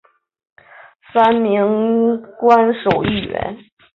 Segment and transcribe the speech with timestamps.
[1.13, 1.61] 三名
[2.39, 3.55] 官守议员。